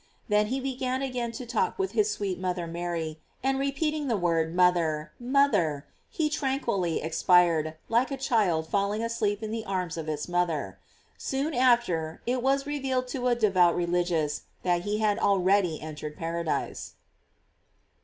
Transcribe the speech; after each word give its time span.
Then 0.29 0.47
he 0.47 0.59
began 0.59 1.03
again 1.03 1.31
to 1.33 1.45
talk 1.45 1.77
with 1.77 1.91
his 1.91 2.09
sweet 2.09 2.39
mother 2.39 2.65
Mary, 2.65 3.19
and 3.43 3.59
repeating 3.59 4.07
the 4.07 4.17
word, 4.17 4.55
mother, 4.55 5.11
mother, 5.19 5.85
he 6.09 6.27
tranquilly 6.27 7.03
expired, 7.03 7.75
like 7.87 8.09
a 8.09 8.17
child 8.17 8.67
falling 8.67 9.03
asleep 9.03 9.43
in 9.43 9.51
the 9.51 9.63
arms 9.63 9.97
of 9.97 10.09
its 10.09 10.27
mother. 10.27 10.79
Soon 11.19 11.53
after, 11.53 12.19
it 12.25 12.41
was 12.41 12.65
revealed 12.65 13.07
to 13.09 13.27
a 13.27 13.35
devout 13.35 13.75
religious 13.75 14.41
that 14.63 14.85
he 14.85 14.97
had 14.97 15.19
already 15.19 15.79
entered 15.79 16.17
paradise. 16.17 16.93